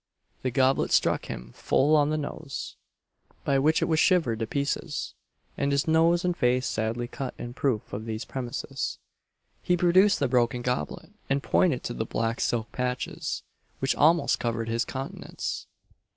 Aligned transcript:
The 0.41 0.49
goblet 0.49 0.91
struck 0.91 1.25
him 1.25 1.51
full 1.53 1.95
on 1.95 2.09
the 2.09 2.17
nose, 2.17 2.75
by 3.45 3.59
which 3.59 3.83
it 3.83 3.87
was 3.87 3.99
shivered 3.99 4.39
to 4.39 4.47
pieces, 4.47 5.13
and 5.59 5.71
his 5.71 5.87
nose 5.87 6.25
and 6.25 6.35
face 6.35 6.65
sadly 6.65 7.07
cut. 7.07 7.35
In 7.37 7.53
proof 7.53 7.93
of 7.93 8.05
these 8.05 8.25
premises, 8.25 8.97
he 9.61 9.77
produced 9.77 10.19
the 10.19 10.27
broken 10.27 10.63
goblet, 10.63 11.11
and 11.29 11.43
pointed 11.43 11.83
to 11.83 11.93
the 11.93 12.03
black 12.03 12.41
silk 12.41 12.71
patches, 12.71 13.43
which 13.77 13.95
almost 13.95 14.39
covered 14.39 14.69
his 14.69 14.85
countenance. 14.85 15.67